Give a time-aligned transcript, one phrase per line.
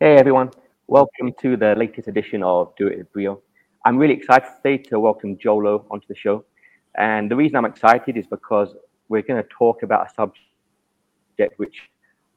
[0.00, 0.52] Hey everyone,
[0.86, 3.42] welcome to the latest edition of Do It with Brio.
[3.84, 6.44] I'm really excited today to welcome Joel Low onto the show.
[6.96, 8.76] And the reason I'm excited is because
[9.08, 11.90] we're going to talk about a subject which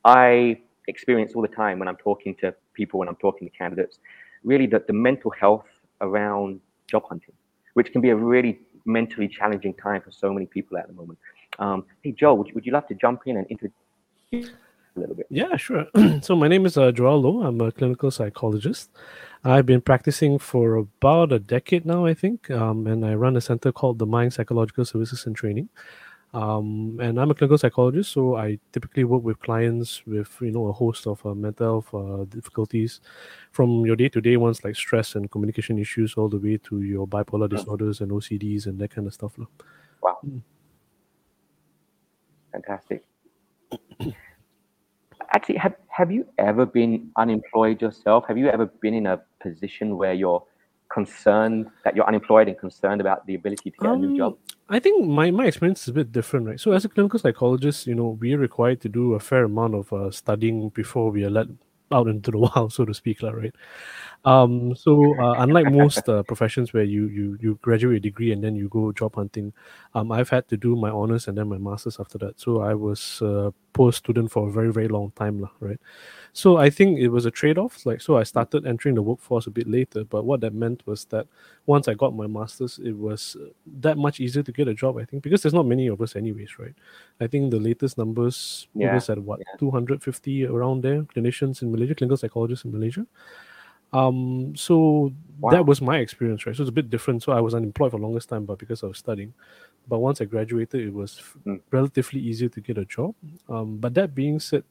[0.04, 4.00] I experience all the time when I'm talking to people, when I'm talking to candidates.
[4.44, 5.68] Really, the, the mental health
[6.02, 7.36] around job hunting,
[7.76, 11.20] which can be a really mentally challenging time for so many people at the moment.
[11.60, 14.52] Um, hey, Joe, would you, would you love to jump in and introduce
[14.96, 15.28] a little bit?
[15.29, 15.85] Yeah, sure.
[16.21, 17.44] so my name is uh, Joel Low.
[17.44, 18.90] I'm a clinical psychologist.
[19.44, 23.41] I've been practicing for about a decade now, I think, um, and I run a
[23.41, 25.70] center called the Mind Psychological Services and Training.
[26.34, 30.68] Um, and I'm a clinical psychologist, so I typically work with clients with you know
[30.68, 33.02] a host of uh, mental health uh, difficulties,
[33.52, 37.49] from your day-to-day ones like stress and communication issues, all the way to your bipolar
[37.49, 37.58] mm.
[37.58, 39.38] disorders and OCDs and that kind of stuff.
[40.02, 40.41] Wow, mm.
[42.54, 43.04] fantastic.
[45.34, 48.26] actually have have you ever been unemployed yourself?
[48.27, 50.44] Have you ever been in a position where you're
[50.94, 54.34] concerned that you're unemployed and concerned about the ability to get um, a new job?
[54.34, 56.60] Um, I think my, my experience is a bit different, right?
[56.60, 59.91] So as a clinical psychologist, you know, we're required to do a fair amount of
[59.91, 61.48] uh, studying before we are let
[61.91, 63.54] out into the wild, so to speak, right?
[64.23, 68.44] Um, so uh, unlike most uh, professions where you you you graduate a degree and
[68.44, 69.52] then you go job hunting,
[69.95, 72.39] um, I've had to do my honors and then my masters after that.
[72.39, 75.80] So I was a uh, post student for a very very long time, right?
[76.33, 77.83] So I think it was a trade off.
[77.83, 81.06] Like so, I started entering the workforce a bit later, but what that meant was
[81.06, 81.25] that
[81.66, 84.97] once I got my masters, it was uh, that much easier to get a job.
[85.00, 86.75] I think because there's not many of us anyways, right?
[87.19, 88.94] I think the latest numbers yeah.
[88.94, 89.58] was at what yeah.
[89.58, 93.08] 250 around there clinicians in Malaysia, clinical psychologists in Malaysia.
[93.94, 95.52] Um, so wow.
[95.52, 96.56] that was my experience, right?
[96.56, 97.23] So it's a bit different.
[97.23, 99.34] So I was unemployed for the longest time, but because I was studying.
[99.88, 101.59] But once I graduated, it was mm.
[101.72, 103.16] relatively easier to get a job.
[103.50, 104.64] Um, but that being said,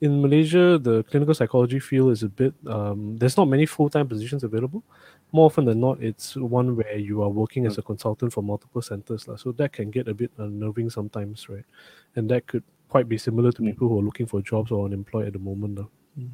[0.00, 2.52] in Malaysia, the clinical psychology field is a bit.
[2.66, 4.82] Um, there's not many full time positions available.
[5.32, 7.68] More often than not, it's one where you are working mm.
[7.68, 9.36] as a consultant for multiple centers, la.
[9.36, 11.64] So that can get a bit unnerving sometimes, right?
[12.14, 13.66] And that could quite be similar to mm.
[13.66, 15.78] people who are looking for jobs or unemployed at the moment.
[16.18, 16.30] Mm.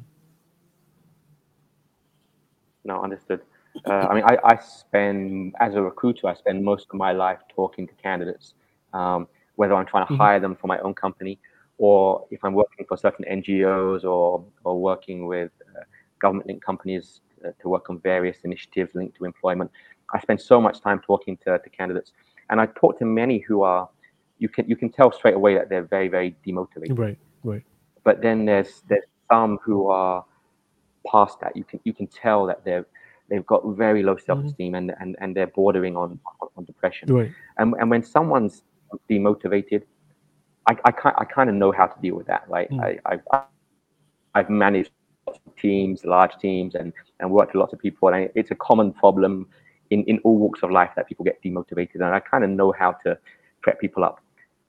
[2.85, 3.41] No, understood.
[3.87, 7.39] Uh, I mean, I, I, spend, as a recruiter, I spend most of my life
[7.53, 8.53] talking to candidates,
[8.93, 10.21] um, whether I'm trying to mm-hmm.
[10.21, 11.39] hire them for my own company
[11.77, 15.81] or if I'm working for certain NGOs or, or working with uh,
[16.19, 19.71] government linked companies uh, to work on various initiatives linked to employment.
[20.13, 22.11] I spend so much time talking to, to candidates.
[22.49, 23.89] And I talk to many who are,
[24.37, 26.97] you can, you can tell straight away that they're very, very demotivated.
[26.97, 27.63] Right, right.
[28.03, 30.23] But then there's, there's some who are
[31.09, 32.85] past that, you can you can tell that they're
[33.29, 34.89] they've got very low self esteem mm-hmm.
[34.89, 36.19] and, and and they're bordering on
[36.57, 37.13] on depression.
[37.13, 37.31] Right.
[37.57, 38.63] And and when someone's
[39.09, 39.83] demotivated,
[40.67, 42.49] I I kind I kind of know how to deal with that.
[42.49, 42.81] Like mm.
[42.83, 43.43] I I
[44.35, 44.91] I've managed
[45.57, 48.93] teams, large teams, and and worked with lots of people, and I, it's a common
[48.93, 49.47] problem
[49.89, 52.71] in in all walks of life that people get demotivated, and I kind of know
[52.71, 53.17] how to
[53.61, 54.19] prep people up.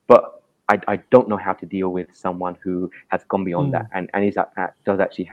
[0.07, 3.73] But I, I don't know how to deal with someone who has gone beyond mm.
[3.73, 5.31] that and, and is that, that does actually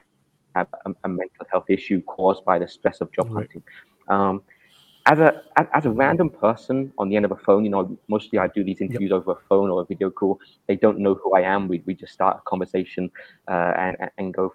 [0.56, 3.48] have a, a, mental health issue caused by the stress of job right.
[3.48, 3.64] hunting.
[4.08, 4.42] Um,
[5.08, 5.42] as a
[5.74, 8.64] as a random person on the end of a phone, you know, mostly I do
[8.64, 9.22] these interviews yep.
[9.22, 10.40] over a phone or a video call.
[10.68, 11.68] They don't know who I am.
[11.68, 13.10] We we just start a conversation
[13.48, 14.54] uh, and and go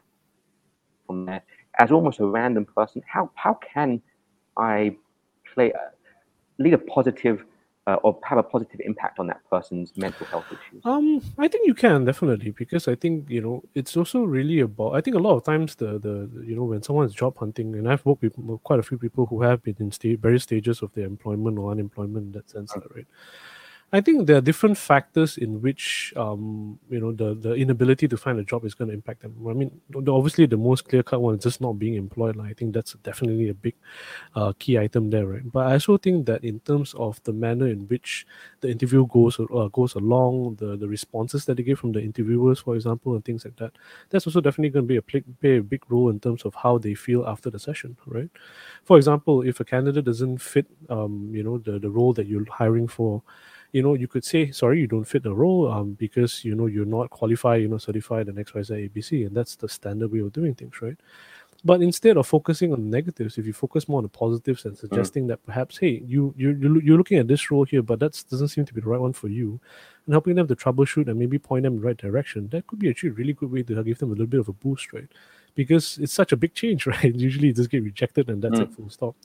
[1.06, 1.42] from there.
[1.78, 4.00] As almost a random person, how how can
[4.56, 4.96] I
[5.52, 5.78] play uh,
[6.58, 7.44] lead a positive
[7.86, 10.84] uh, or have a positive impact on that person's mental health issues?
[10.84, 14.94] Um, I think you can definitely because I think you know it's also really about.
[14.94, 17.74] I think a lot of times the the you know when someone is job hunting,
[17.74, 20.82] and I've worked with quite a few people who have been in sta- various stages
[20.82, 22.94] of their employment or unemployment in that sense, mm-hmm.
[22.94, 23.06] right?
[23.92, 28.16] I think there are different factors in which um, you know the the inability to
[28.16, 29.34] find a job is going to impact them.
[29.48, 32.34] I mean, obviously the most clear cut one is just not being employed.
[32.34, 33.74] Like, I think that's definitely a big
[34.34, 35.52] uh, key item there, right?
[35.52, 38.26] But I also think that in terms of the manner in which
[38.60, 42.60] the interview goes uh, goes along, the the responses that they give from the interviewers,
[42.60, 43.72] for example, and things like that,
[44.10, 46.54] that's also definitely going to be a play, play a big role in terms of
[46.56, 48.30] how they feel after the session, right?
[48.84, 52.46] For example, if a candidate doesn't fit, um, you know, the the role that you're
[52.50, 53.22] hiring for
[53.76, 56.64] you know, you could say, sorry, you don't fit the role um, because, you know,
[56.64, 59.26] you're not qualified, you're not certified and XYZ ABC.
[59.26, 60.96] And that's the standard way of doing things, right?
[61.62, 64.74] But instead of focusing on the negatives, if you focus more on the positives and
[64.74, 64.80] mm.
[64.80, 65.28] suggesting mm.
[65.28, 66.52] that perhaps, hey, you you
[66.82, 69.12] you're looking at this role here, but that doesn't seem to be the right one
[69.12, 69.60] for you,
[70.06, 72.78] and helping them to troubleshoot and maybe point them in the right direction, that could
[72.78, 74.92] be actually a really good way to give them a little bit of a boost,
[74.94, 75.08] right?
[75.54, 77.14] Because it's such a big change, right?
[77.14, 78.62] Usually it just get rejected and that's mm.
[78.62, 79.16] it, full stop.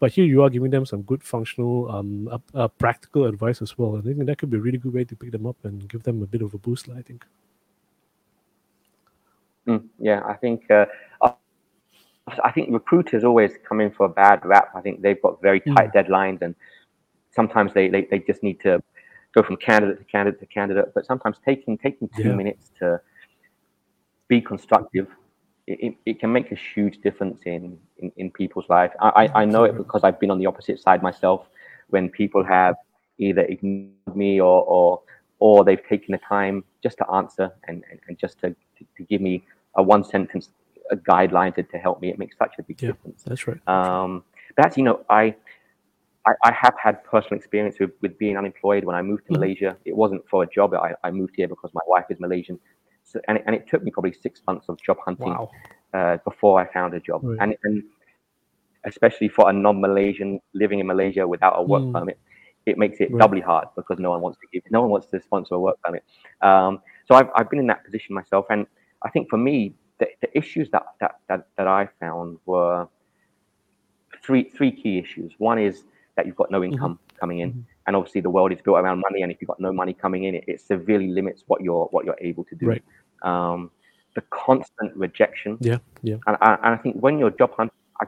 [0.00, 3.76] But here you are giving them some good functional, um, uh, uh, practical advice as
[3.76, 3.96] well.
[3.96, 5.86] And I think that could be a really good way to pick them up and
[5.88, 6.88] give them a bit of a boost.
[6.88, 7.24] I think.
[9.66, 10.86] Mm, yeah, I think uh,
[12.44, 14.70] I think recruiters always come in for a bad rap.
[14.74, 15.94] I think they've got very tight mm.
[15.94, 16.54] deadlines, and
[17.30, 18.82] sometimes they, they, they just need to
[19.34, 20.94] go from candidate to candidate to candidate.
[20.94, 22.34] But sometimes taking taking two yeah.
[22.34, 23.00] minutes to
[24.28, 25.08] be constructive,
[25.80, 28.92] it, it, can make a huge difference in, in, in people's life.
[29.00, 31.46] I, I, I know it because I've been on the opposite side myself
[31.88, 32.76] when people have
[33.18, 35.02] either ignored me or, or
[35.40, 39.02] or they've taken the time just to answer and, and, and just to, to, to,
[39.04, 39.42] give me
[39.76, 40.50] a one sentence
[40.90, 42.10] a guideline to, to help me.
[42.10, 43.22] It makes such a big yeah, difference.
[43.24, 43.56] That's right.
[43.66, 44.22] Um,
[44.54, 45.34] but actually, you know, I,
[46.26, 49.40] I, I have had personal experience with, with being unemployed when I moved to mm-hmm.
[49.40, 49.76] Malaysia.
[49.84, 50.74] It wasn't for a job.
[50.74, 52.60] I, I moved here because my wife is Malaysian.
[53.28, 55.50] And, it, and it took me probably six months of job hunting wow.
[55.94, 57.22] uh, before I found a job.
[57.24, 57.38] Right.
[57.40, 57.82] And, and
[58.84, 61.92] especially for a non-Malaysian living in Malaysia without a work mm.
[61.92, 62.18] permit,
[62.66, 63.20] it makes it right.
[63.20, 65.78] doubly hard because no one wants to give, no one wants to sponsor a work
[65.82, 66.04] permit.
[66.42, 68.66] Um, so I've, I've been in that position myself, and
[69.02, 72.88] I think for me, the, the issues that, that that that I found were
[74.22, 75.32] three three key issues.
[75.38, 75.84] One is
[76.16, 76.72] that you've got no mm-hmm.
[76.72, 77.18] income mm-hmm.
[77.18, 77.60] coming in, mm-hmm.
[77.86, 80.24] and obviously the world is built around money, and if you've got no money coming
[80.24, 82.66] in, it, it severely limits what you're what you're able to do.
[82.66, 82.84] Right.
[83.22, 83.70] Um,
[84.14, 85.56] the constant rejection.
[85.60, 86.16] Yeah, yeah.
[86.26, 88.06] And, and I think when you're job hunting, I,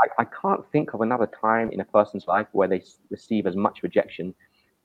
[0.00, 3.56] I, I can't think of another time in a person's life where they receive as
[3.56, 4.34] much rejection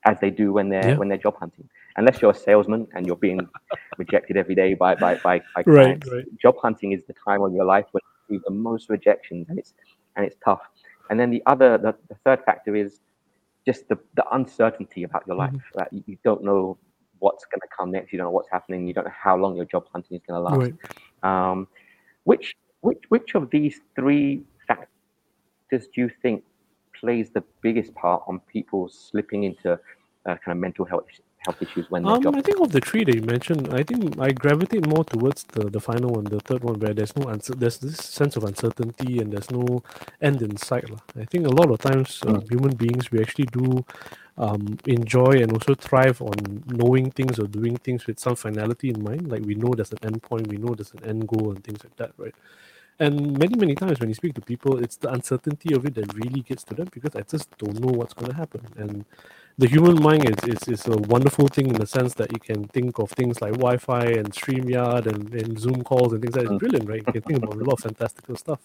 [0.04, 0.96] as they do when they're yeah.
[0.96, 1.68] when they're job hunting.
[1.96, 3.40] Unless you're a salesman and you're being
[3.98, 6.38] rejected every day by by by, by clients, right, right.
[6.40, 9.58] job hunting is the time of your life when you see the most rejections, and
[9.58, 9.74] it's
[10.16, 10.62] and it's tough.
[11.10, 13.00] And then the other, the, the third factor is
[13.66, 15.52] just the, the uncertainty about your life.
[15.52, 15.78] Mm-hmm.
[15.78, 15.88] Right?
[15.92, 16.78] You, you, don't know
[17.22, 18.12] what's going to come next.
[18.12, 18.86] You don't know what's happening.
[18.86, 20.58] You don't know how long your job hunting is going to last.
[20.58, 21.50] Right.
[21.50, 21.68] Um,
[22.24, 26.42] which which which of these three factors do you think
[26.98, 29.78] plays the biggest part on people slipping into uh,
[30.26, 31.06] kind of mental health
[31.44, 34.30] health issues when um, I think of the three that you mentioned, I think I
[34.30, 37.78] gravitate more towards the, the final one, the third one, where there's no answer, there's
[37.78, 39.82] this sense of uncertainty and there's no
[40.20, 40.88] end in sight.
[40.88, 40.98] La.
[41.20, 42.50] I think a lot of times, uh, mm.
[42.50, 43.84] human beings, we actually do
[44.38, 49.02] um, enjoy and also thrive on knowing things or doing things with some finality in
[49.02, 49.30] mind.
[49.30, 51.84] Like we know there's an end point, we know there's an end goal, and things
[51.84, 52.34] like that, right?
[53.00, 56.14] And many, many times when you speak to people, it's the uncertainty of it that
[56.14, 58.68] really gets to them because I just don't know what's going to happen.
[58.76, 59.04] And
[59.58, 62.68] the human mind is, is, is a wonderful thing in the sense that you can
[62.68, 66.52] think of things like Wi-Fi and StreamYard and, and Zoom calls and things like that.
[66.52, 67.02] It's brilliant, right?
[67.06, 68.60] You can think about a lot of fantastical stuff.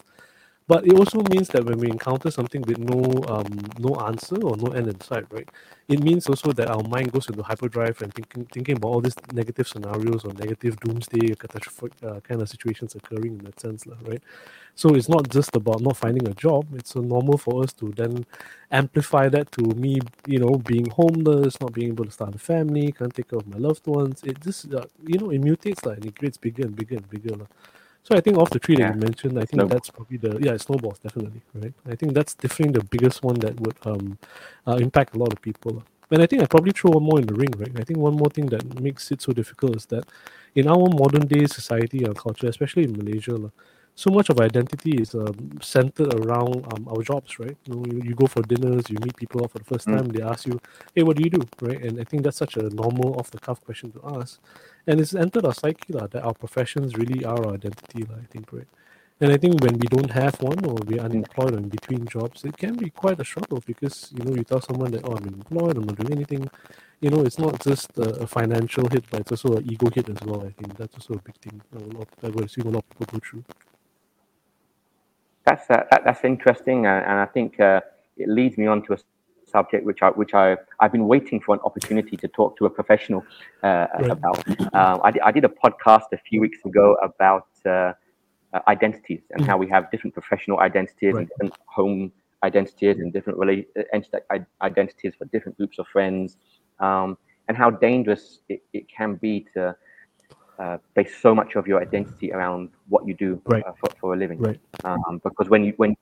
[0.67, 2.99] But it also means that when we encounter something with no
[3.29, 3.47] um,
[3.79, 5.47] no answer or no end in sight, right?
[5.87, 9.15] It means also that our mind goes into hyperdrive and thinking thinking about all these
[9.31, 14.21] negative scenarios or negative doomsday catastrophic uh, kind of situations occurring in that sense, right?
[14.75, 16.67] So it's not just about not finding a job.
[16.75, 18.25] It's so normal for us to then
[18.71, 22.91] amplify that to me, you know, being homeless, not being able to start a family,
[22.91, 24.21] can't take care of my loved ones.
[24.23, 27.09] It just, uh, you know, it mutates like, and it gets bigger and bigger and
[27.09, 27.35] bigger.
[27.37, 27.49] Like.
[28.07, 28.87] So I think of the three yeah.
[28.87, 31.73] that you mentioned, I think that's probably the yeah snowballs definitely right.
[31.91, 34.17] I think that's definitely the biggest one that would um
[34.65, 35.83] uh, impact a lot of people.
[36.09, 37.77] And I think I probably throw one more in the ring, right?
[37.77, 40.05] I think one more thing that makes it so difficult is that
[40.55, 43.51] in our modern day society and culture, especially in Malaysia,
[43.93, 47.57] so much of identity is um, centered around um, our jobs, right?
[47.65, 49.97] You, know, you, you, go for dinners, you meet people for the first mm.
[49.97, 50.15] time, mm.
[50.15, 50.61] they ask you,
[50.95, 51.81] hey, what do you do, right?
[51.83, 54.39] And I think that's such a normal, off the cuff question to ask.
[54.87, 58.25] And it's entered our psyche la, that our professions really are our identity, la, I
[58.31, 58.67] think, right?
[59.19, 62.45] And I think when we don't have one or we're unemployed or in between jobs,
[62.45, 65.25] it can be quite a struggle because, you know, you tell someone that, oh, I'm
[65.27, 66.49] employed, I'm not doing anything.
[67.01, 70.09] You know, it's not just a, a financial hit, but it's also an ego hit
[70.09, 70.41] as well.
[70.45, 71.61] I think that's also a big thing.
[71.75, 73.43] A lot, I would assume a lot of people go through
[75.47, 77.79] that's uh, that, that's interesting, and, and I think uh,
[78.17, 78.97] it leads me on to a
[79.47, 82.69] subject which I which I I've been waiting for an opportunity to talk to a
[82.69, 83.25] professional
[83.63, 84.11] uh, right.
[84.11, 84.47] about.
[84.73, 87.93] Um, I, I, did a podcast a few weeks ago about uh, uh,
[88.67, 91.19] identities and how we have different professional identities right.
[91.19, 92.11] and different home
[92.43, 96.37] identities and different rela- uh, identities for different groups of friends,
[96.79, 99.75] um, and how dangerous it, it can be to
[100.59, 103.63] uh, base so much of your identity around what you do right.
[103.65, 104.39] uh, for, for a living.
[104.39, 104.59] Right.
[104.83, 105.95] Um, because when you when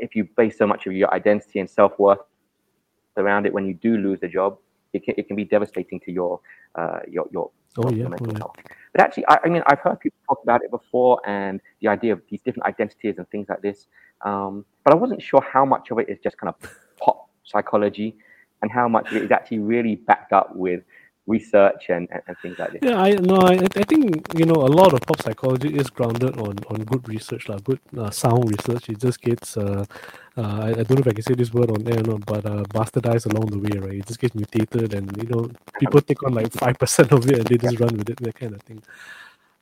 [0.00, 2.20] if you base so much of your identity and self worth
[3.20, 4.58] around it, when you do lose a job,
[4.92, 6.40] it can, it can be devastating to your
[6.74, 8.08] uh, your your, oh, yeah.
[8.08, 8.38] mental oh, yeah.
[8.38, 8.56] health.
[8.92, 12.12] But actually, I, I, mean, I've heard people talk about it before, and the idea
[12.12, 13.86] of these different identities and things like this.
[14.22, 18.16] Um, but I wasn't sure how much of it is just kind of pop psychology,
[18.62, 20.82] and how much of it is actually really backed up with
[21.30, 22.80] research and, and, and, things like this.
[22.82, 24.02] Yeah, I no, I, I think
[24.36, 27.80] you know a lot of pop psychology is grounded on on good research, like good
[27.96, 28.88] uh, sound research.
[28.88, 29.84] It just gets uh,
[30.36, 32.26] uh, I, I, don't know if I can say this word on air or not,
[32.26, 33.98] but uh, bastardized along the way, right?
[33.98, 37.38] It just gets mutated, and you know people take on like five percent of it
[37.38, 38.82] and they just run with it, that kind of thing.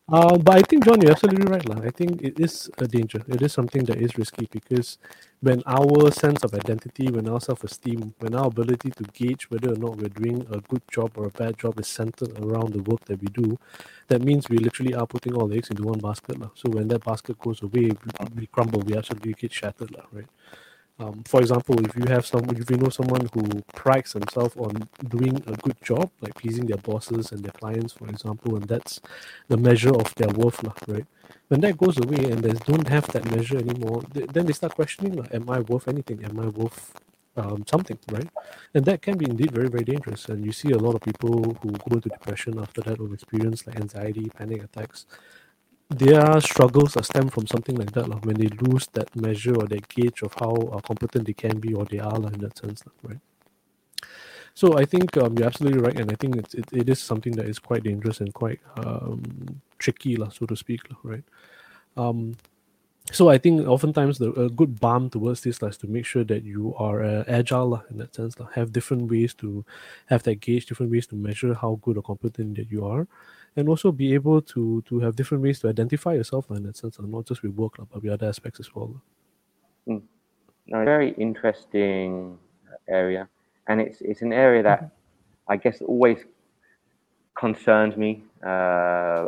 [0.09, 1.83] Uh, but I think John, you're absolutely right, lah.
[1.85, 3.25] I think it is a danger.
[3.29, 4.99] It is something that is risky because
[5.41, 9.77] when our sense of identity, when our self-esteem, when our ability to gauge whether or
[9.77, 13.05] not we're doing a good job or a bad job is centered around the work
[13.07, 13.59] that we do,
[14.09, 16.50] that means we literally are putting all the eggs into one basket, lah.
[16.55, 18.81] So when that basket goes away, we, we crumble.
[18.81, 20.05] We absolutely get shattered, lah.
[20.12, 20.29] Right.
[21.00, 24.88] Um, for example, if you have someone, if you know someone who prides themselves on
[25.09, 29.00] doing a good job, like pleasing their bosses and their clients, for example, and that's
[29.47, 31.07] the measure of their worth, right?
[31.49, 35.25] When that goes away and they don't have that measure anymore, then they start questioning,
[35.33, 36.25] am I worth anything?
[36.25, 36.93] Am I worth
[37.37, 38.28] um, something, right?
[38.75, 40.28] And that can be indeed very, very dangerous.
[40.28, 43.67] And you see a lot of people who go into depression after that or experience
[43.67, 45.07] like anxiety, panic attacks
[45.90, 49.66] their struggles are stem from something like that like, when they lose that measure or
[49.66, 52.59] that gauge of how uh, competent they can be or they are like, in that
[52.59, 53.21] sense right?
[54.54, 57.33] So i think um, you're absolutely right and i think it's, it, it is something
[57.37, 59.23] that is quite dangerous and quite um,
[59.78, 61.25] tricky la, so to speak la, right?
[61.97, 62.37] Um,
[63.12, 66.45] so I think oftentimes the a good balm towards this is to make sure that
[66.45, 68.35] you are uh, agile in that sense.
[68.54, 69.64] Have different ways to
[70.07, 73.07] have that gauge, different ways to measure how good or competent that you are,
[73.59, 76.99] and also be able to to have different ways to identify yourself in that sense,
[76.99, 79.03] and not just with work, but with other aspects as well.
[79.88, 80.03] Mm.
[80.69, 82.38] No, very interesting
[82.88, 83.29] area,
[83.67, 85.53] and it's it's an area that mm-hmm.
[85.53, 86.19] I guess always
[87.35, 89.27] concerns me uh,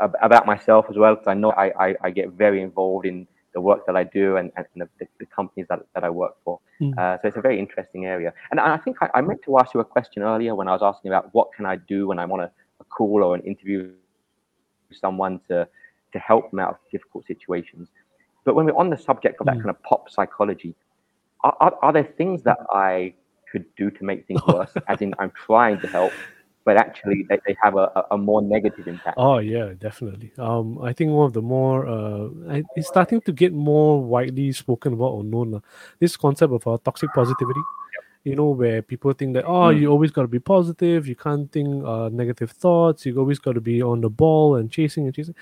[0.00, 3.60] about myself as well, because I know I, I, I get very involved in the
[3.60, 6.60] work that I do and, and the, the, companies that, that I work for.
[6.80, 6.96] Mm.
[6.98, 8.32] Uh, so it's a very interesting area.
[8.50, 10.82] And I think I, I, meant to ask you a question earlier when I was
[10.82, 13.90] asking about what can I do when I want a a call or an interview
[14.88, 15.68] with someone to
[16.12, 17.88] to help them out of difficult situations.
[18.44, 19.62] But when we're on the subject of that mm.
[19.62, 20.74] kind of pop psychology,
[21.44, 23.12] are, are, are, there things that I
[23.52, 24.72] could do to make things worse?
[24.88, 26.12] As in, I'm trying to help,
[26.64, 29.16] but actually they, they have a, a more negative impact.
[29.18, 30.32] Oh yeah, definitely.
[30.38, 34.94] Um, I think one of the more uh, it's starting to get more widely spoken
[34.94, 35.56] about or known.
[35.56, 35.60] Uh,
[35.98, 37.60] this concept of uh, toxic positivity
[38.28, 39.80] you know, where people think that oh, mm.
[39.80, 43.52] you always got to be positive, you can't think uh, negative thoughts, you always got
[43.52, 45.34] to be on the ball and chasing and chasing.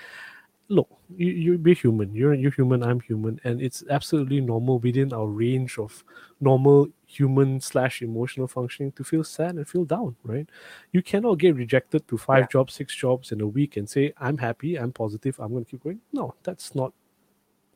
[0.69, 2.13] Look, you you be human.
[2.13, 2.83] You're you're human.
[2.83, 6.03] I'm human, and it's absolutely normal within our range of
[6.41, 10.17] normal human slash emotional functioning to feel sad and feel down.
[10.23, 10.49] Right?
[10.91, 12.47] You cannot get rejected to five yeah.
[12.51, 15.71] jobs, six jobs in a week and say I'm happy, I'm positive, I'm going to
[15.71, 16.01] keep going.
[16.11, 16.91] No, that's not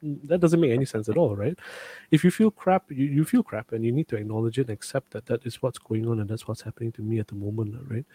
[0.01, 1.57] that doesn't make any sense at all, right?
[2.11, 4.71] If you feel crap, you, you feel crap, and you need to acknowledge it and
[4.71, 7.35] accept that that is what's going on and that's what's happening to me at the
[7.35, 8.05] moment, right?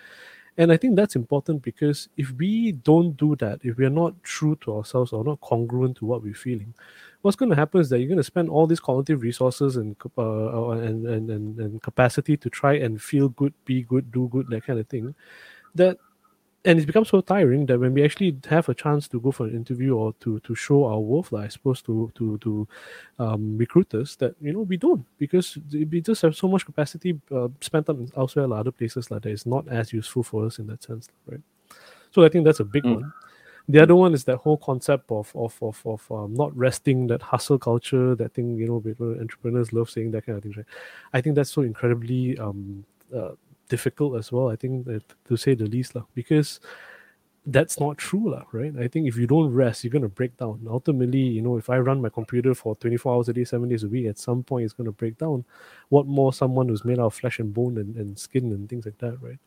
[0.59, 4.57] And I think that's important because if we don't do that, if we're not true
[4.63, 6.73] to ourselves or not congruent to what we're feeling,
[7.21, 9.97] what's going to happen is that you're going to spend all these cognitive resources and,
[10.17, 14.49] uh, and, and, and, and capacity to try and feel good, be good, do good,
[14.49, 15.15] that kind of thing.
[15.75, 15.99] That
[16.67, 19.47] and it's become so tiring that when we actually have a chance to go for
[19.47, 22.69] an interview or to to show our worth, like, I suppose to to to
[23.19, 27.49] um, recruiters, that you know we don't because we just have so much capacity uh,
[27.61, 30.67] spent up elsewhere, like other places, like that is not as useful for us in
[30.67, 31.41] that sense, right?
[32.11, 32.97] So I think that's a big mm.
[32.97, 33.13] one.
[33.69, 37.23] The other one is that whole concept of of of, of um, not resting, that
[37.23, 38.83] hustle culture, that thing you know,
[39.21, 40.55] entrepreneurs love saying that kind of thing.
[40.57, 40.67] Right?
[41.13, 43.31] I think that's so incredibly um, uh,
[43.69, 44.49] difficult as well.
[44.51, 46.61] I think that to say the least, lah, because
[47.47, 48.75] that's not true, lah, right?
[48.79, 50.67] I think if you don't rest, you're gonna break down.
[50.69, 53.85] Ultimately, you know, if I run my computer for 24 hours a day, seven days
[53.85, 55.45] a week, at some point it's gonna break down.
[55.89, 58.85] What more someone who's made out of flesh and bone and, and skin and things
[58.85, 59.39] like that, right?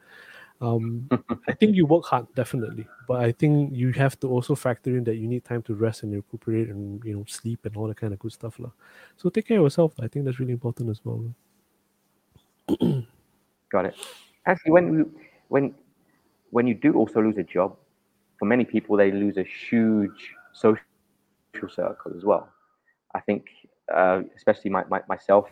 [0.62, 1.08] Um,
[1.48, 5.04] I think you work hard, definitely, but I think you have to also factor in
[5.06, 7.98] that you need time to rest and recuperate and you know sleep and all that
[7.98, 8.72] kind of good stuff, lah.
[9.18, 9.94] So take care of yourself.
[10.00, 11.24] I think that's really important as well.
[13.72, 13.96] Got it.
[14.46, 15.12] Actually, when you,
[15.50, 15.76] when
[16.52, 17.76] when you do also lose a job,
[18.40, 20.82] for many people they lose a huge social
[21.68, 22.50] circle as well.
[23.14, 23.46] I think,
[23.94, 25.50] uh, especially my, my, myself,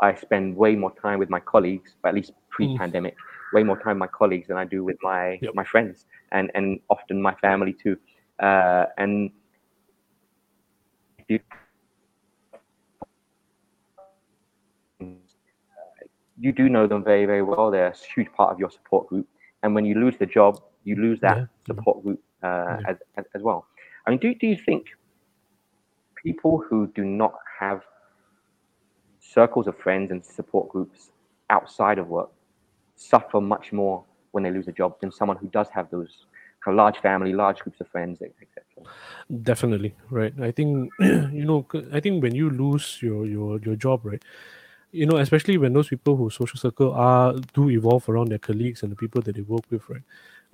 [0.00, 3.54] I spend way more time with my colleagues, at least pre-pandemic, mm.
[3.54, 5.54] way more time with my colleagues than I do with my yep.
[5.54, 7.96] my friends and and often my family too.
[8.40, 9.30] Uh, and
[16.44, 17.70] you do know them very, very well.
[17.70, 19.26] They're a huge part of your support group.
[19.62, 21.46] And when you lose the job, you lose that yeah.
[21.66, 22.90] support group uh, yeah.
[22.90, 23.66] as, as, as, well.
[24.06, 24.88] I mean, do, do you think
[26.22, 27.80] people who do not have
[29.20, 31.12] circles of friends and support groups
[31.48, 32.30] outside of work
[32.94, 36.26] suffer much more when they lose a job than someone who does have those
[36.62, 38.42] kind of large family, large groups of friends, etc.
[39.42, 40.34] Definitely, right.
[40.38, 41.66] I think you know.
[41.90, 44.22] I think when you lose your your your job, right,
[44.94, 48.82] you know, especially when those people whose social circle are do evolve around their colleagues
[48.82, 50.02] and the people that they work with, right?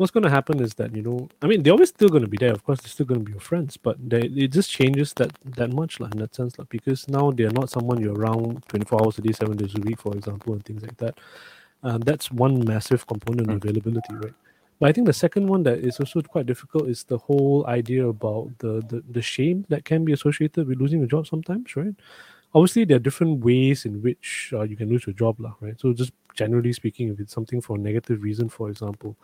[0.00, 2.32] what's going to happen is that you know i mean they're always still going to
[2.34, 2.52] be there.
[2.52, 5.30] Of course they're still going to be your friends but they, it just changes that
[5.44, 9.02] that much like, in that sense like, because now they're not someone you're around 24
[9.02, 11.18] hours a day seven days a week for example and things like that.
[11.82, 13.68] And that's one massive component of hmm.
[13.68, 14.34] availability right?
[14.78, 18.06] But i think the second one that is also quite difficult is the whole idea
[18.06, 21.96] about the the, the shame that can be associated with losing a job sometimes right
[22.54, 25.80] obviously there are different ways in which uh, you can lose your job lah, right?
[25.80, 29.16] So just generally speaking if it's something for a negative reason for example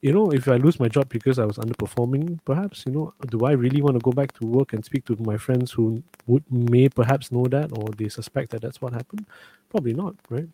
[0.00, 3.44] you know if i lose my job because i was underperforming perhaps you know do
[3.44, 6.44] i really want to go back to work and speak to my friends who would
[6.50, 9.26] may perhaps know that or they suspect that that's what happened?
[9.70, 10.48] Probably not right?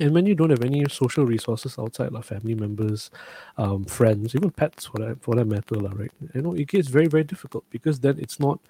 [0.00, 3.10] And when you don't have any social resources outside like family members
[3.56, 6.12] um, friends even pets for that for that matter lah, right?
[6.34, 8.60] You know it gets very very difficult because then it's not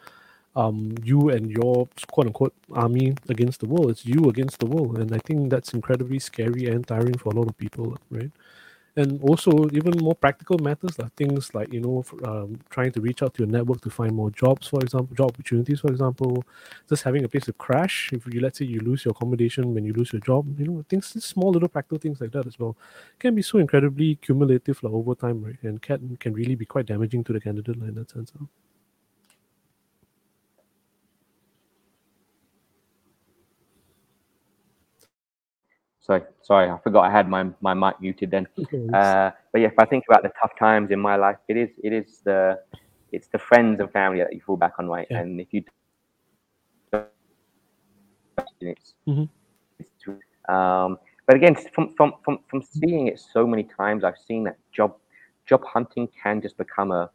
[0.63, 0.79] um,
[1.11, 3.91] you and your quote unquote army against the world.
[3.93, 4.99] It's you against the world.
[5.01, 8.33] And I think that's incredibly scary and tiring for a lot of people, right?
[8.97, 13.23] And also, even more practical matters, like things like, you know, um, trying to reach
[13.23, 16.45] out to your network to find more jobs, for example, job opportunities, for example,
[16.89, 18.11] just having a place to crash.
[18.13, 20.85] If you, let's say, you lose your accommodation when you lose your job, you know,
[20.89, 22.77] things, small little practical things like that as well
[23.21, 25.63] can be so incredibly cumulative like, over time, right?
[25.63, 28.33] And can, can really be quite damaging to the candidate like, in that sense.
[28.37, 28.47] Huh?
[36.09, 38.49] Sorry, sorry, I forgot I had my, my mic muted then.
[38.95, 41.69] Uh, but yeah, if I think about the tough times in my life, it is
[41.85, 42.59] it is the
[43.13, 45.07] it's the friends and family that you fall back on, right?
[45.11, 45.19] Yeah.
[45.19, 45.65] And if you
[48.61, 50.53] it's, mm-hmm.
[50.53, 54.57] Um, but again, from, from from from seeing it so many times, I've seen that
[54.73, 54.97] job
[55.45, 57.11] job hunting can just become a,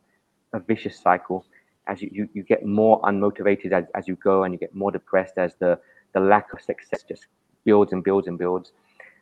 [0.54, 1.46] a vicious cycle
[1.88, 4.92] as you, you, you get more unmotivated as, as you go and you get more
[4.92, 5.78] depressed as the,
[6.14, 7.28] the lack of success just
[7.66, 8.72] builds and builds and builds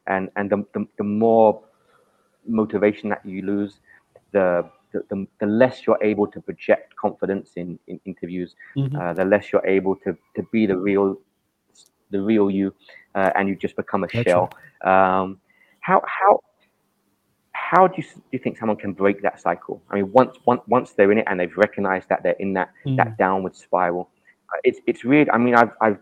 [0.08, 1.62] and and the, the, the more
[2.48, 3.80] motivation that you lose
[4.32, 8.96] the, the, the less you're able to project confidence in, in interviews mm-hmm.
[8.96, 11.18] uh, the less you're able to, to be the real
[12.12, 12.74] the real you
[13.16, 14.52] uh, and you just become a That's shell
[14.84, 15.22] right.
[15.22, 15.40] um,
[15.80, 16.42] how how
[17.54, 20.62] how do you, do you think someone can break that cycle i mean once once,
[20.68, 22.98] once they're in it and they've recognized that they're in that mm.
[22.98, 24.10] that downward spiral
[24.54, 26.00] uh, it's it's weird i mean i've i've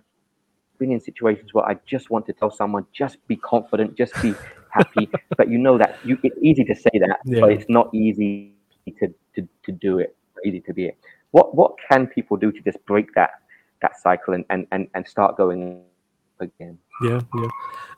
[0.80, 4.34] been in situations where I just want to tell someone, just be confident, just be
[4.72, 5.10] happy.
[5.38, 7.42] but you know that you, it's easy to say that, yeah.
[7.42, 8.54] but it's not easy
[9.00, 10.16] to, to, to do it,
[10.46, 10.98] easy to be it.
[11.32, 13.32] What what can people do to just break that
[13.82, 15.84] that cycle and, and, and, and start going
[16.40, 16.78] again.
[17.02, 17.48] Yeah, yeah.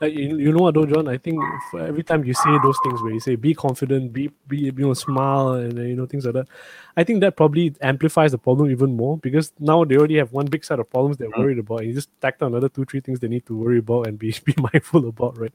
[0.02, 1.08] Uh, you, you know what, though, John?
[1.08, 1.42] I think
[1.78, 4.94] every time you say those things where you say be confident, be be you know
[4.94, 6.48] smile and uh, you know things like that,
[6.96, 10.46] I think that probably amplifies the problem even more because now they already have one
[10.46, 11.42] big set of problems they're mm-hmm.
[11.42, 13.80] worried about, and you just tacked on another two, three things they need to worry
[13.80, 15.54] about and be be mindful about, right?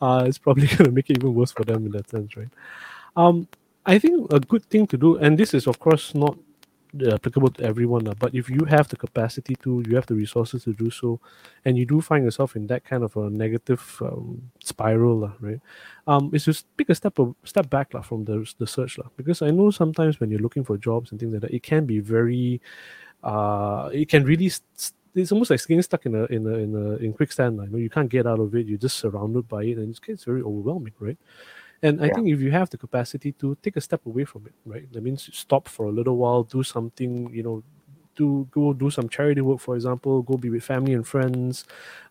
[0.00, 2.48] Uh, it's probably gonna make it even worse for them in that sense, right?
[3.16, 3.46] Um,
[3.86, 6.36] I think a good thing to do, and this is of course not
[7.12, 8.08] applicable to everyone.
[8.08, 11.20] Uh, but if you have the capacity to, you have the resources to do so,
[11.64, 15.60] and you do find yourself in that kind of a negative um, spiral, uh, right?
[16.06, 19.08] Um, is to take a step of, step back uh, from the the search, uh,
[19.16, 21.86] because I know sometimes when you're looking for jobs and things like that, it can
[21.86, 22.60] be very,
[23.22, 24.48] uh, it can really.
[24.48, 27.58] St- it's almost like getting stuck in a in a in a in quicksand.
[27.58, 28.66] Like, you know, you can't get out of it.
[28.66, 31.18] You're just surrounded by it, and it gets very overwhelming, right?
[31.82, 32.10] And I yeah.
[32.10, 34.92] think if you have the capacity to take a step away from it, right?
[34.92, 37.62] That means stop for a little while, do something, you know,
[38.16, 41.64] do go do some charity work, for example, go be with family and friends,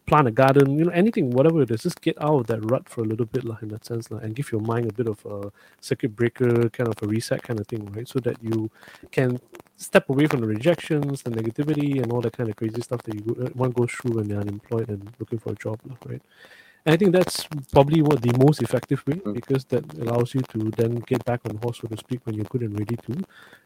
[0.08, 2.90] plant a garden, you know, anything, whatever it is, just get out of that rut
[2.90, 5.08] for a little bit, like, in that sense, like, and give your mind a bit
[5.08, 5.52] of a
[5.82, 8.08] circuit breaker, kind of a reset kind of thing, right?
[8.08, 8.72] So that you
[9.12, 9.40] can
[9.78, 13.14] step away from the rejections, the negativity, and all that kind of crazy stuff that
[13.16, 16.22] you uh, one goes through when you're unemployed and looking for a job, right?
[16.86, 19.34] And I think that's probably what the most effective way mm.
[19.34, 22.46] because that allows you to then get back on horse, so to speak, when you're
[22.46, 23.24] good and ready to,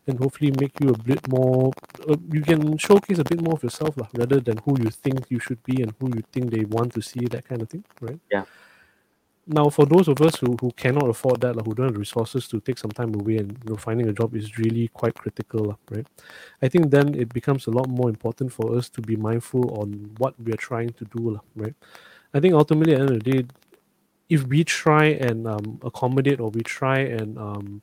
[0.08, 1.72] and hopefully make you a bit more.
[2.08, 5.30] Uh, you can showcase a bit more of yourself, lah, rather than who you think
[5.30, 7.84] you should be and who you think they want to see, that kind of thing,
[8.02, 8.20] right?
[8.32, 8.46] Yeah.
[9.46, 12.00] Now, for those of us who, who cannot afford that, like, who don't have the
[12.00, 15.16] resources to take some time away and you know, finding a job is really quite
[15.16, 16.08] critical, right?
[16.62, 20.16] I think then it becomes a lot more important for us to be mindful on
[20.18, 21.76] what we are trying to do, right?
[22.34, 23.48] I think ultimately at the end of the day,
[24.30, 27.82] if we try and um, accommodate or we try and um,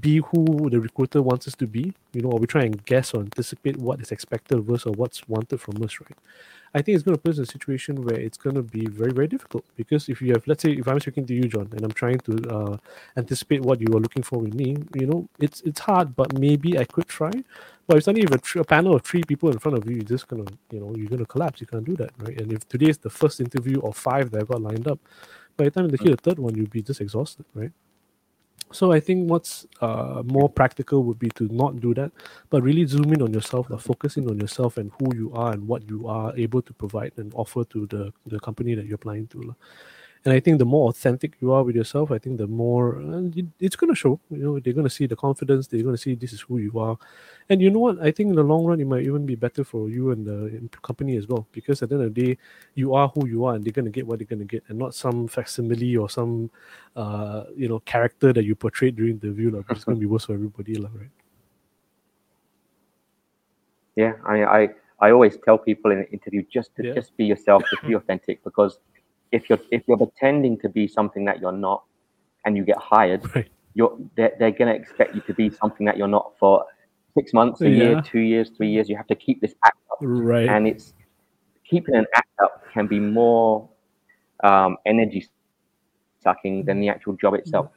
[0.00, 3.14] be who the recruiter wants us to be, you know, or we try and guess
[3.14, 6.18] or anticipate what is expected of us or what's wanted from us, right?
[6.74, 8.86] I think it's going to put us in a situation where it's going to be
[8.86, 9.64] very, very difficult.
[9.76, 12.18] Because if you have, let's say, if I'm speaking to you, John, and I'm trying
[12.20, 12.76] to uh,
[13.16, 16.78] anticipate what you are looking for with me, you know, it's it's hard, but maybe
[16.78, 17.32] I could try.
[17.86, 19.96] But if suddenly you have a, a panel of three people in front of you,
[19.96, 21.60] you're just gonna, you know, you're gonna collapse.
[21.62, 22.38] You can't do that, right?
[22.38, 24.98] And if today is the first interview or five that I got lined up,
[25.56, 27.72] by the time they hear the third one, you'll be just exhausted, right?
[28.72, 32.12] So I think what's uh, more practical would be to not do that,
[32.50, 35.66] but really zoom in on yourself, uh, focusing on yourself and who you are and
[35.66, 39.26] what you are able to provide and offer to the, the company that you're applying
[39.28, 39.54] to.
[40.24, 43.22] And I think the more authentic you are with yourself, I think the more uh,
[43.60, 44.20] it's going to show.
[44.30, 45.68] You know, they're going to see the confidence.
[45.68, 46.98] They're going to see this is who you are.
[47.48, 48.00] And you know what?
[48.00, 50.68] I think in the long run, it might even be better for you and the
[50.82, 51.46] company as well.
[51.52, 52.38] Because at the end of the day,
[52.74, 54.64] you are who you are, and they're going to get what they're going to get,
[54.68, 56.50] and not some facsimile or some,
[56.96, 59.50] uh, you know, character that you portrayed during the interview.
[59.50, 61.10] Like, it's going to be worse for everybody, like, right?
[63.96, 64.68] Yeah, I, I
[65.00, 66.94] I always tell people in an interview just to yeah.
[66.94, 68.78] just be yourself, just be authentic, because
[69.32, 71.84] if you're if you're pretending to be something that you're not,
[72.44, 73.48] and you get hired, right.
[73.74, 76.64] you're they're, they're going to expect you to be something that you're not for
[77.16, 77.76] six months, a yeah.
[77.76, 78.88] year, two years, three years.
[78.88, 80.48] You have to keep this act up, right?
[80.48, 80.94] And it's
[81.68, 83.68] keeping an act up can be more
[84.44, 85.26] um, energy
[86.22, 87.70] sucking than the actual job itself.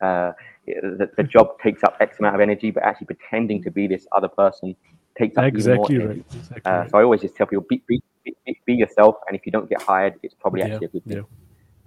[0.00, 0.32] Uh,
[0.66, 4.06] the, the job takes up X amount of energy, but actually pretending to be this
[4.16, 4.74] other person
[5.16, 6.24] takes up exactly even more right.
[6.26, 6.38] energy.
[6.38, 6.90] Exactly uh, right.
[6.90, 8.02] So I always just tell people be, be,
[8.46, 11.04] be, be, yourself, and if you don't get hired, it's probably actually yeah, a good
[11.04, 11.26] thing.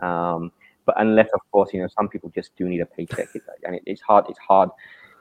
[0.02, 0.34] Yeah.
[0.34, 0.52] Um,
[0.86, 3.30] but unless, of course, you know, some people just do need a paycheck,
[3.64, 4.26] and it, it's hard.
[4.30, 4.70] It's hard.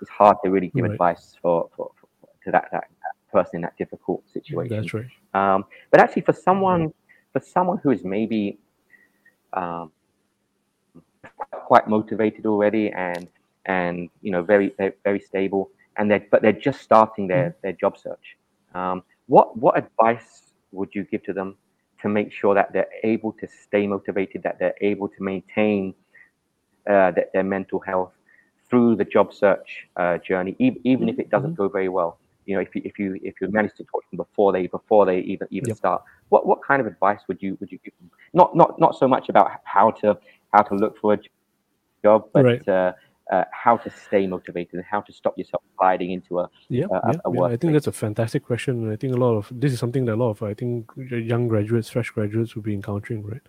[0.01, 0.93] It's hard to really give right.
[0.93, 4.77] advice for, for, for, to that, that, that person in that difficult situation.
[4.77, 5.07] That's right.
[5.35, 6.93] Um, but actually, for someone
[7.33, 8.59] for someone who is maybe
[9.53, 9.93] um,
[11.51, 13.29] quite motivated already and
[13.67, 17.59] and you know very very, very stable, and they but they're just starting their mm-hmm.
[17.63, 18.37] their job search.
[18.75, 21.57] Um, what what advice would you give to them
[22.03, 25.95] to make sure that they're able to stay motivated, that they're able to maintain
[26.89, 28.13] uh, that their mental health
[28.71, 31.63] through the job search uh, journey, even, even if it doesn't mm-hmm.
[31.63, 32.19] go very well?
[32.47, 34.69] You know, if you if you if you manage to talk to them before they
[34.69, 35.77] before they even even yep.
[35.77, 38.11] start, what what kind of advice would you would you give them?
[38.33, 40.17] Not not not so much about how to
[40.55, 41.19] how to look for a
[42.03, 42.69] job, but right.
[42.69, 42.93] uh,
[43.31, 47.13] uh, how to stay motivated and how to stop yourself sliding into a yeah, a,
[47.13, 47.43] yeah, a yeah.
[47.43, 48.85] I think that's a fantastic question.
[48.85, 50.91] And I think a lot of this is something that a lot of I think
[50.97, 53.43] young graduates, fresh graduates will be encountering, right?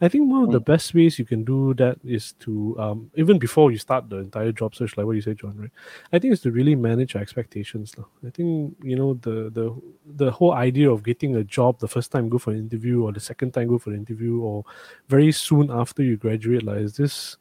[0.00, 0.66] I think one of the mm.
[0.66, 4.52] best ways you can do that is to um, even before you start the entire
[4.52, 5.70] job search, like what you say, John, right?
[6.12, 7.94] I think is to really manage your expectations.
[7.96, 8.08] Now.
[8.26, 9.74] I think you know the the
[10.16, 13.12] the whole idea of getting a job the first time go for an interview or
[13.12, 14.64] the second time go for an interview or
[15.08, 17.38] very soon after you graduate, like is this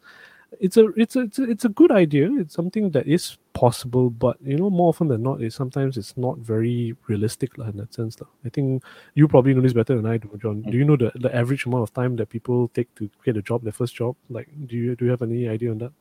[0.59, 2.29] it's a it's a it's a, it's a good idea.
[2.33, 6.15] It's something that is possible, but you know, more often than not, it sometimes it's
[6.17, 8.19] not very realistic in that sense.
[8.19, 8.27] La.
[8.45, 8.83] I think
[9.15, 10.61] you probably know this better than I do, John.
[10.61, 13.41] Do you know the, the average amount of time that people take to get a
[13.41, 14.15] job, their first job?
[14.29, 15.91] Like, do you do you have any idea on that?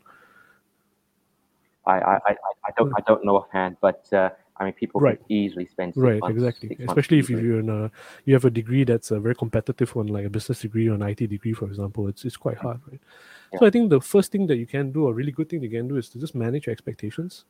[1.86, 2.36] I I, I,
[2.66, 5.18] I don't I don't know offhand, but uh, I mean, people right.
[5.18, 7.90] can easily spend right months, exactly, especially if you're in a
[8.24, 11.02] you have a degree that's a very competitive one, like a business degree or an
[11.02, 12.08] IT degree, for example.
[12.08, 13.00] It's it's quite hard, right?
[13.58, 15.68] So I think the first thing that you can do, a really good thing you
[15.68, 17.44] can do, is to just manage your expectations.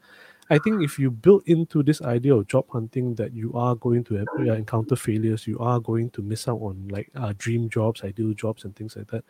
[0.51, 4.03] I think if you build into this idea of job hunting that you are going
[4.05, 8.35] to encounter failures, you are going to miss out on like uh, dream jobs, ideal
[8.35, 9.25] jobs, and things like that.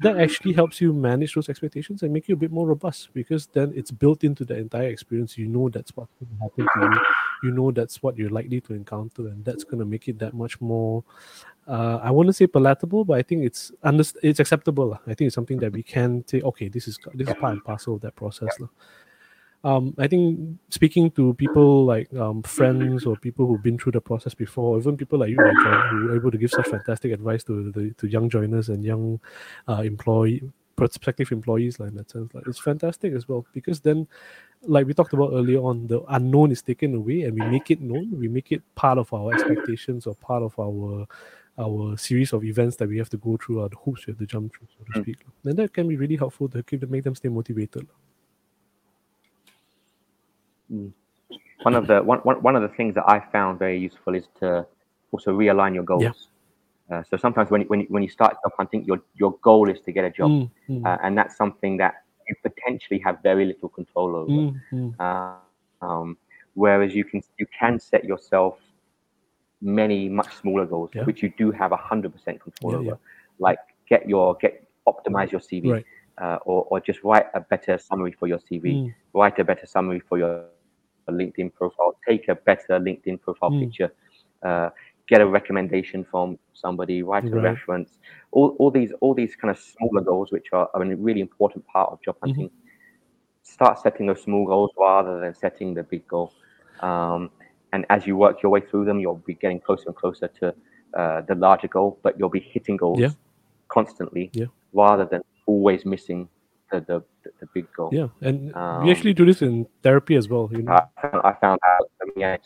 [0.00, 3.46] That actually helps you manage those expectations and make you a bit more robust because
[3.46, 5.38] then it's built into the entire experience.
[5.38, 7.48] You know that's what's going to happen to you.
[7.48, 10.34] You know that's what you're likely to encounter, and that's going to make it that
[10.34, 11.04] much more
[11.68, 14.98] uh, I want to say palatable, but I think it's under, it's acceptable.
[15.06, 17.64] I think it's something that we can say, okay, this is this is part and
[17.64, 18.56] parcel of that process.
[19.64, 24.00] Um, I think speaking to people like um, friends or people who've been through the
[24.00, 27.44] process before, even people like you, John, who are able to give such fantastic advice
[27.44, 29.20] to the to young joiners and young
[29.68, 30.42] uh, employee
[30.78, 34.06] prospective employees, like in that sense, like it's fantastic as well because then,
[34.62, 37.80] like we talked about earlier on, the unknown is taken away and we make it
[37.80, 38.18] known.
[38.18, 41.06] We make it part of our expectations or part of our
[41.58, 44.18] our series of events that we have to go through are the hoops we have
[44.18, 45.02] to jump through, so to mm.
[45.02, 45.26] speak.
[45.42, 47.86] Then that can be really helpful to keep them, make them stay motivated.
[50.72, 50.92] Mm.
[51.62, 54.66] One of the one, one of the things that I found very useful is to
[55.10, 56.02] also realign your goals.
[56.04, 56.98] Yeah.
[56.98, 59.92] Uh, so sometimes when when when you start job hunting, your your goal is to
[59.92, 60.86] get a job, mm, mm.
[60.86, 64.30] Uh, and that's something that you potentially have very little control over.
[64.30, 64.94] Mm, mm.
[65.00, 65.36] Uh,
[65.84, 66.16] um,
[66.54, 68.58] whereas you can you can set yourself
[69.60, 71.04] many much smaller goals, yeah.
[71.04, 72.86] which you do have hundred percent control yeah, over.
[72.86, 73.38] Yeah.
[73.38, 75.86] Like get your get optimize your CV, right.
[76.18, 78.64] uh, or or just write a better summary for your CV.
[78.64, 78.94] Mm.
[79.14, 80.44] Write a better summary for your
[81.08, 81.96] LinkedIn profile.
[82.06, 83.60] Take a better LinkedIn profile mm.
[83.60, 83.92] picture.
[84.42, 84.70] Uh,
[85.08, 87.02] get a recommendation from somebody.
[87.02, 87.42] Write a right.
[87.42, 87.98] reference.
[88.30, 91.66] All, all these all these kind of smaller goals, which are, are a really important
[91.66, 92.28] part of job mm-hmm.
[92.28, 92.46] hunting.
[92.48, 92.64] Mm-hmm.
[93.42, 96.32] Start setting those small goals rather than setting the big goal.
[96.80, 97.30] Um,
[97.72, 100.54] and as you work your way through them, you'll be getting closer and closer to
[100.94, 103.10] uh, the larger goal, but you'll be hitting goals yeah.
[103.68, 104.46] constantly yeah.
[104.72, 106.28] rather than always missing
[106.70, 107.02] the the,
[107.40, 107.90] the big goal.
[107.92, 110.48] Yeah, and um, we actually do this in therapy as well.
[110.52, 111.90] You know, I found, I found out.
[112.16, 112.36] Yeah.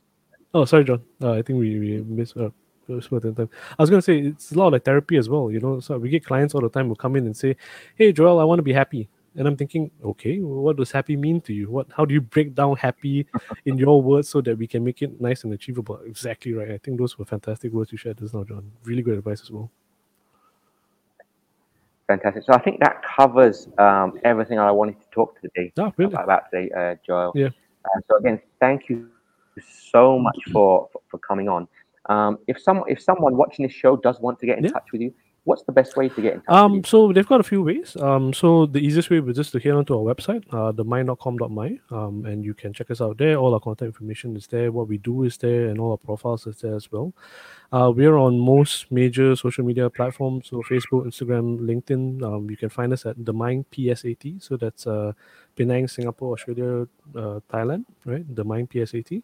[0.54, 1.02] Oh, sorry, John.
[1.20, 2.36] Uh, I think we we missed.
[2.36, 2.50] Uh,
[2.88, 3.48] time.
[3.78, 5.50] I was gonna say it's a lot like therapy as well.
[5.50, 7.56] You know, so we get clients all the time who come in and say,
[7.94, 11.16] "Hey, Joel, I want to be happy." And I'm thinking, okay, well, what does happy
[11.16, 11.70] mean to you?
[11.70, 13.26] What how do you break down happy
[13.64, 16.00] in your words so that we can make it nice and achievable?
[16.04, 16.72] Exactly right.
[16.72, 18.70] I think those were fantastic words you shared just now, John.
[18.84, 19.70] Really good advice as well.
[22.08, 22.42] Fantastic.
[22.44, 26.12] So I think that covers um, everything I wanted to talk today oh, really?
[26.12, 27.32] about today, uh, Joel.
[27.34, 27.50] Yeah.
[27.86, 29.08] Uh, so again, thank you
[29.60, 31.68] so much for, for, for coming on.
[32.06, 34.70] Um, if some if someone watching this show does want to get in yeah.
[34.70, 36.54] touch with you, what's the best way to get in touch?
[36.54, 37.96] Um, so they've got a few ways.
[37.96, 42.24] Um, so the easiest way is just to head onto our website, uh, themind.com.my, um,
[42.26, 43.36] and you can check us out there.
[43.36, 44.72] All our contact information is there.
[44.72, 47.12] What we do is there, and all our profiles is there as well.
[47.72, 52.22] Uh, we're on most major social media platforms, so Facebook, Instagram, LinkedIn.
[52.22, 54.42] Um, you can find us at the Mind PSAT.
[54.42, 55.12] So that's uh,
[55.56, 58.24] Penang, Singapore, Australia, uh, Thailand, right?
[58.36, 59.22] The Mind PSAT,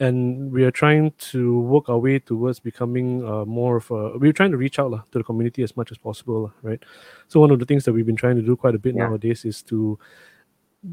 [0.00, 4.18] and we are trying to work our way towards becoming uh, more of a.
[4.18, 6.82] We're trying to reach out uh, to the community as much as possible, right?
[7.28, 9.04] So one of the things that we've been trying to do quite a bit yeah.
[9.04, 10.00] nowadays is to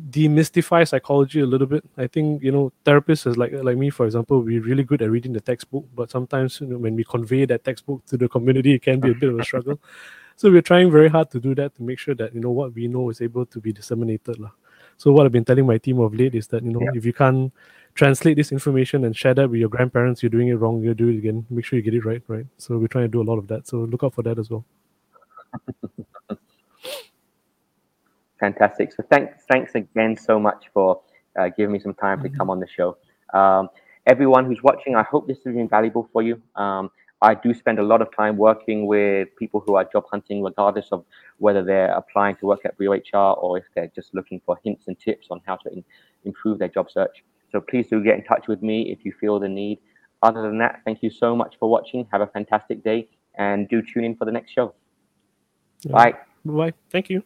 [0.10, 1.84] demystify psychology a little bit.
[1.98, 5.10] I think you know therapists as like like me, for example, we're really good at
[5.10, 8.74] reading the textbook, but sometimes you know, when we convey that textbook to the community,
[8.74, 9.80] it can be a bit of a struggle.
[10.38, 12.74] So we're trying very hard to do that to make sure that you know what
[12.74, 14.40] we know is able to be disseminated.
[14.40, 14.50] lah.
[14.98, 16.96] So what I've been telling my team of late is that you know yeah.
[16.96, 17.54] if you can't
[17.94, 20.82] translate this information and share that with your grandparents, you're doing it wrong.
[20.82, 21.46] You do it again.
[21.52, 22.48] Make sure you get it right, right?
[22.58, 23.68] So we're trying to do a lot of that.
[23.68, 24.66] So look out for that as well.
[28.42, 28.92] Fantastic.
[28.92, 31.00] So thanks, thanks again so much for
[31.40, 32.34] uh, giving me some time mm-hmm.
[32.34, 32.98] to come on the show.
[33.34, 33.70] Um,
[34.08, 36.42] everyone who's watching, I hope this has been valuable for you.
[36.56, 36.90] Um,
[37.22, 40.88] I do spend a lot of time working with people who are job hunting, regardless
[40.92, 41.06] of
[41.38, 44.86] whether they're applying to work at Brio HR or if they're just looking for hints
[44.88, 45.84] and tips on how to in,
[46.26, 47.24] improve their job search.
[47.52, 49.78] So please do get in touch with me if you feel the need.
[50.24, 52.08] Other than that, thank you so much for watching.
[52.12, 54.74] Have a fantastic day and do tune in for the next show.
[55.84, 55.92] Yeah.
[55.92, 56.14] Bye.
[56.44, 56.74] Bye.
[56.90, 57.24] Thank you.